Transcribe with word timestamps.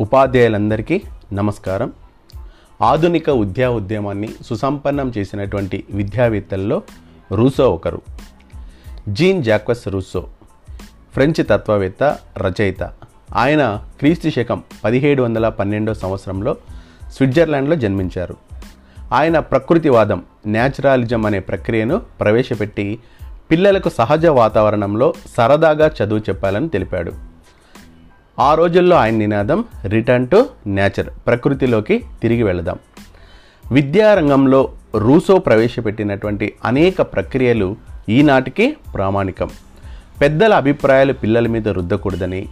ఉపాధ్యాయులందరికీ 0.00 1.02
నమస్కారం. 1.32 1.92
ఆధునిక 2.82 3.30
విద్యా 3.30 3.70
ఉద్యమాన్ని 3.70 4.28
సుసంపన్నం 4.46 5.12
చేసినటువంటి 5.18 5.84
విద్యావేత్తల్లో 5.90 6.82
రూసో 7.32 7.70
ఒకరు. 7.74 8.00
జీన్ 9.08 9.44
జాక్వస్ 9.44 9.88
రూసో 9.88 10.26
ఫ్రెంచ్ 11.12 11.46
తత్వవేత్త 11.50 12.18
రచయిత. 12.38 12.82
ఆయన 13.36 13.84
క్రీస్తు 13.98 14.28
శకం 14.28 14.62
పదిహేడు 14.84 15.22
వందల 15.22 15.48
పన్నెండో 15.48 15.94
సంవత్సరంలో 15.94 16.56
స్విట్జర్లాండ్లో 17.12 17.76
జన్మించారు. 17.76 18.36
ఆయన 19.12 19.38
ప్రకృతివాదం 19.38 20.22
న్యాచురాలిజం 20.46 21.26
అనే 21.26 21.40
ప్రక్రియను 21.40 22.02
ప్రవేశపెట్టి 22.20 22.98
పిల్లలకు 23.50 23.88
సహజ 23.88 24.26
వాతావరణంలో 24.26 25.14
సరదాగా 25.36 25.90
చదువు 26.02 26.18
చెప్పాలని 26.18 26.68
తెలిపాడు. 26.68 27.27
ఆ 28.38 28.54
రోజుల్లో 28.54 28.96
ఆయన 28.96 29.16
నినాదం 29.16 29.64
రిటర్న్ 29.84 30.28
టు 30.28 30.46
నేచర్ 30.66 31.06
ప్రకృతిలోకి 31.26 32.04
తిరిగి 32.22 32.42
వెళదాం. 32.42 32.78
విద్యారంగంలో 33.72 34.72
రూసో 34.96 35.38
ప్రవేశపెట్టినటువంటి 35.38 36.52
అనేక 36.64 37.02
ప్రక్రియలు 37.02 37.76
ఈనాటికి 38.08 38.76
ప్రామాణికం. 38.94 39.50
పెద్దల 40.20 40.54
అభిప్రాయాలు 40.54 41.12
పిల్లల 41.12 41.46
మీద 41.46 41.68
రుద్దకూడదని 41.68 42.48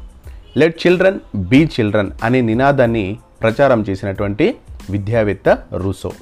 లెట్ 0.57 0.87
చిల్డ్రన్ 0.87 1.21
బీ 1.35 1.65
చిల్డ్రన్ 1.65 2.11
అనే 2.25 2.41
నినాదాన్ని 2.41 3.19
ప్రచారం 3.43 3.85
చేసినటువంటి 3.89 4.55
విద్యావేత్త 4.91 5.59
రూసో. 5.73 6.13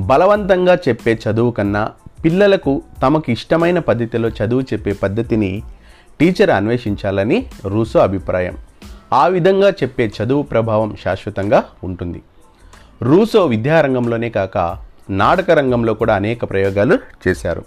బలవంతంగా 0.00 0.74
చెప్పే 0.74 1.18
చదువు 1.28 1.50
కన్నా 1.50 1.90
పిల్లలకు 2.24 2.82
తమకు 3.02 3.32
ఇష్టమైన 3.32 3.78
పద్ధతిలో 3.78 4.28
చదువు 4.28 4.60
చెప్పే 4.60 4.92
పద్ధతిని 4.92 5.62
టీచర్ 6.20 6.50
అన్వేషించాలని 6.50 7.46
రూసో 7.64 7.98
అభిప్రాయం. 7.98 8.56
ఆ 9.12 9.26
విధంగా 9.26 9.70
చెప్పే 9.70 10.12
చదువు 10.22 10.42
ప్రభావం 10.42 10.96
శాశ్వతంగా 11.04 11.64
ఉంటుంది. 11.84 12.22
రూసో 13.02 13.46
విద్యారంగంలోనే 13.46 14.30
కాక 14.30 14.76
నాటక 15.10 15.50
రంగంలో 15.50 15.94
కూడా 15.94 16.14
అనేక 16.14 16.50
ప్రయోగాలు 16.50 16.98
చేశారు. 17.28 17.64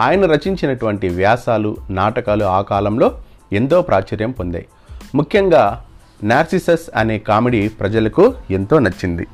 ఆయన 0.00 0.26
రచించినటువంటి 0.26 1.08
వ్యాసాలు 1.08 1.76
నాటకాలు 1.90 2.44
ఆ 2.44 2.60
కాలంలో 2.60 3.20
ఎంతో 3.52 3.82
ప్రాచుర్యం 3.82 4.30
పొందాయి. 4.30 4.66
ముఖ్యంగా 5.14 5.84
నార్సిసస్ 6.22 6.90
అనే 6.96 7.18
కామెడీ 7.18 7.68
ప్రజలకు 7.68 8.34
ఎంతో 8.50 8.78
నచ్చింది. 8.78 9.26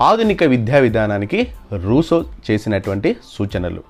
ఆధునిక 0.00 0.42
విద్యా 0.42 0.78
విధానానికి 0.78 1.48
రూసో 1.84 2.24
చేసినటువంటి 2.50 3.16
సూచనలు. 3.38 3.82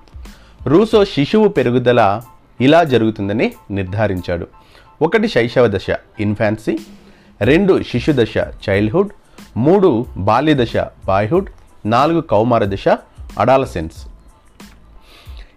రూసో 0.67 1.05
శిశువు 1.05 1.47
పెరుగుదల 1.47 2.21
ఇలా 2.61 2.83
జరుగుతుందని 2.83 3.53
నిర్ధారించాడు. 3.71 4.47
ఒకటి 5.01 5.27
శైశవ 5.27 5.67
దశ 5.67 5.85
ఇన్ఫాన్సీ. 6.19 6.77
రెండు 7.41 7.83
శిశు 7.83 8.11
దశ 8.15 8.37
చైల్డ్హుడ్. 8.69 9.09
మూడు 9.57 10.05
బాల్య 10.17 10.53
దశ 10.53 10.77
బాయ్హుడ్. 11.05 11.49
నాలుగు 11.85 12.21
కౌమార 12.21 12.65
దశ 12.65 12.87
అడాలసెన్స్. 13.39 14.07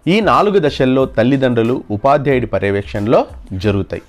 ఈ 0.07 0.19
నాలుగు 0.19 0.59
దశల్లో 0.59 1.05
తల్లిదండ్రులు 1.05 1.83
ఉపాధ్యాయుడి 1.91 2.47
పర్యవేక్షణలో 2.47 3.25
జరుగుతాయి. 3.53 4.01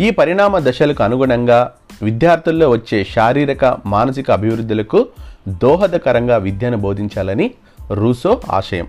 ఈ 0.00 0.10
పరిణామ 0.10 0.58
దశలకు 0.58 1.02
అనుగుణంగా 1.02 1.72
విద్యార్థుల్లో 2.02 2.70
వచ్చే 2.70 3.04
శారీరక 3.04 3.76
మానసిక 3.86 4.30
అభివృద్ధులకు 4.30 5.06
దోహదకరంగా 5.48 6.36
విద్యను 6.36 6.76
బోధించాలని 6.76 7.50
రూసో 7.92 8.40
ఆశయం. 8.50 8.88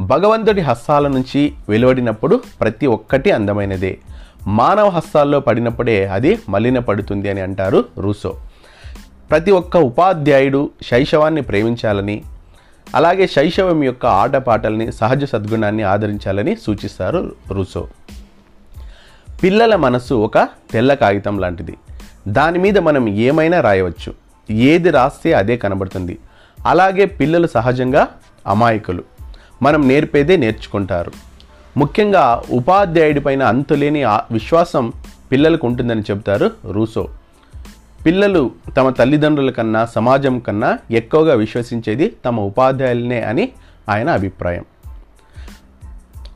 భగవంతుడి 0.00 0.60
హస్తాల 0.60 1.08
నుంచి 1.08 1.52
వెలువడినప్పుడు 1.68 2.42
ప్రతి 2.60 2.86
ఒక్కటి 2.86 3.30
అందమైనదే. 3.30 3.98
మానవ 4.46 4.88
హస్తాల్లో 4.88 5.40
పడినప్పుడే 5.40 6.06
అది 6.06 6.38
మలిన 6.48 6.78
పడుతుంది 6.78 7.30
అని 7.30 7.40
అంటారు 7.40 7.84
రూసో. 7.98 8.36
ప్రతి 9.30 9.50
ఒక్క 9.50 9.76
ఉపాధ్యాయుడు 9.76 10.70
శైశవాన్ని 10.82 11.42
ప్రేమించాలని 11.42 12.22
అలాగే 12.94 13.26
శైశవం 13.26 13.84
యొక్క 13.84 14.06
ఆటపాటల్ని 14.06 14.92
సహజ 14.92 15.24
సద్గుణాన్ని 15.24 15.82
ఆదరించాలని 15.82 16.56
సూచిస్తారు 16.56 17.36
రూసో. 17.50 17.88
పిల్లల 19.42 19.76
మనసు 19.76 20.14
ఒక 20.14 20.38
తెల్ల 20.70 20.94
కాగితం 20.94 21.38
లాంటిది. 21.38 21.76
దాని 22.28 22.58
మీద 22.58 22.78
మనం 22.78 23.08
ఏమైనా 23.08 23.60
రాయవచ్చు. 23.60 24.14
ఏది 24.50 24.90
రాస్తే 24.90 25.32
అదే 25.32 25.56
కనబడుతుంది. 25.56 26.18
అలాగే 26.66 27.04
పిల్లలు 27.04 27.46
సహజంగా 27.46 28.08
అమాయకులు. 28.46 29.15
మనం 29.62 29.88
నేర్పేదే 29.88 30.36
నేర్చుకుంటారు. 30.36 31.12
ముఖ్యంగా 31.76 32.42
ఉపాధ్యాయుడి 32.50 33.20
పైన 33.20 33.42
అంతులేని 33.42 34.04
విశ్వాసం 34.04 34.92
పిల్లలకు 35.32 35.66
ఉంటుందని 35.66 36.00
చెబుతారు 36.00 36.50
రూసో. 36.70 37.08
పిల్లలు 38.06 38.50
తమ 38.76 38.90
తల్లిదండ్రుల 38.90 39.50
కన్నా 39.50 39.86
సమాజం 39.86 40.38
కన్నా 40.38 40.78
ఎక్కువగా 40.90 41.34
విశ్వసించేది 41.34 42.16
తమ 42.24 42.40
ఉపాధ్యాయులనే 42.40 43.20
అని 43.20 43.52
ఆయన 43.88 44.10
అభిప్రాయం. 44.10 44.64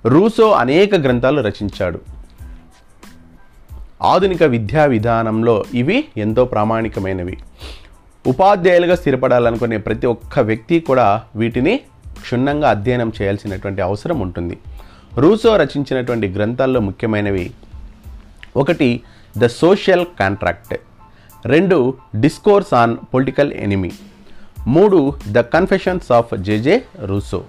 రూసో 0.07 0.51
అనేక 0.51 0.95
గ్రంథాలు 0.95 1.41
రచించాడు. 1.41 2.01
ఆధునిక 4.03 4.43
విద్యా 4.43 4.85
విధానంలో 4.85 5.65
ఇవి 5.75 6.05
ఎంతో 6.17 6.45
ప్రామాణికమైనవి. 6.45 7.39
ఉపాధ్యాయులుగా 8.27 8.97
స్థిరపడాలనుకునే 8.97 9.77
ప్రతి 9.77 10.07
ఒక్క 10.07 10.41
వ్యక్తి 10.41 10.81
కూడా 10.81 11.23
వీటిని 11.37 11.81
క్షుణ్ణంగా 12.21 12.71
అధ్యయనం 12.71 13.13
చేయాల్సినటువంటి 13.23 13.83
అవసరం 13.83 14.21
ఉంటుంది. 14.21 14.59
రూసో 15.15 15.57
రచించినటువంటి 15.57 16.29
గ్రంథాల్లో 16.29 16.81
ముఖ్యమైనవి 16.81 17.51
ఒకటి 18.57 19.01
ద 19.39 19.47
సోషల్ 19.47 20.07
కాంట్రాక్ట్. 20.21 20.75
రెండు 21.47 21.95
డిస్కోర్స్ 22.21 22.75
ఆన్ 22.75 22.97
పొలిటికల్ 23.15 23.53
ఎనిమీ. 23.53 23.91
మూడు 24.67 25.15
the 25.29 25.39
confessions 25.39 26.13
of 26.13 26.39
JJ 26.39 26.85
Rousseau. 27.05 27.45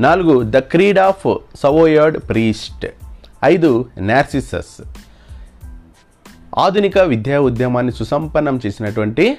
నాలుగు 0.00 0.42
the 0.42 0.56
creed 0.56 0.98
of 0.98 1.38
Savoyard 1.60 2.18
priest. 2.18 2.86
ఐదు 3.44 3.88
నార్సిసస్. 3.98 4.82
ఆధునిక 6.58 6.98
విద్యా 6.98 7.40
ఉద్యమాన్ని 7.40 7.92
సుసంపన్నం 7.92 8.60
చేసినటువంటి 8.66 9.38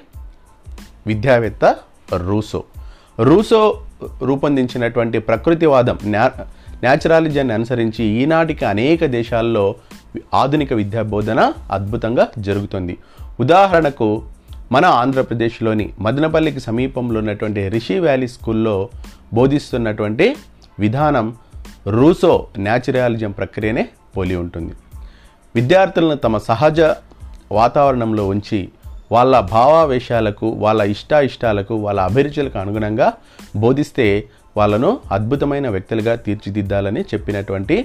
విద్యావేత్త 1.07 1.75
రూసో. 2.15 2.63
రూసో 3.19 3.81
రూపొందించినటువంటి 4.21 5.19
ప్రకృతివాదం 5.19 5.97
న్యా 6.05 6.31
న్యాచురాలిజాన్ని 6.73 7.53
అనుసరించి 7.53 8.05
ఈనాటికి 8.05 8.65
అనేక 8.65 9.05
దేశాల్లో 9.05 9.75
ఆధునిక 10.33 10.73
విద్యా 10.73 11.01
బోధన 11.01 11.53
అద్భుతంగా 11.71 12.27
జరుగుతుంది. 12.39 12.97
ఉదాహరణకు 13.39 14.21
మన 14.71 14.85
ఆంధ్రప్రదేశ్లోని 14.85 15.93
మదనపల్లికి 15.99 16.59
సమీపంలో 16.59 17.19
ఉన్నటువంటి 17.19 17.69
రిషి 17.69 17.99
వ్యాలీ 17.99 18.27
స్కూల్లో 18.27 18.89
బోధిస్తున్నటువంటి 19.33 20.35
విధానం 20.79 21.35
రూసో 21.87 22.47
న్యాచురాలిజం 22.57 23.31
ప్రక్రియనే 23.31 23.89
పోలి 24.17 24.35
ఉంటుంది. 24.35 24.73
విద్యార్థులను 25.55 26.15
తమ 26.15 26.37
సహజ 26.37 26.81
వాతావరణంలో 27.51 28.27
ఉంచి 28.27 28.69
వాళ్ళ 29.13 29.33
భావావేశాలకు 29.55 30.47
వాళ్ళ 30.63 30.81
ఇష్టాయిష్టాలకు 30.95 31.75
వాళ్ళ 31.85 31.99
అభిరుచులకు 32.09 32.57
అనుగుణంగా 32.63 33.07
బోధిస్తే 33.63 34.07
వాళ్ళను 34.57 34.89
అద్భుతమైన 35.17 35.67
వ్యక్తులుగా 35.75 36.13
తీర్చిదిద్దాలని 36.25 37.01
చెప్పినటువంటి 37.11 37.77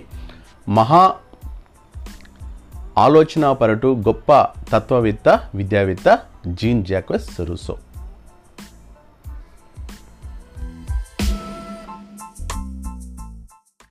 మహా 0.68 1.02
ఆలోచనాపరటు 3.06 3.88
గొప్ప 4.08 4.30
తత్వవేత్త 4.72 5.28
విద్యావేత్త 5.54 6.08
జీన్ 6.60 6.82
జాక్వెస్ 6.90 7.28
రూసో. 7.48 7.74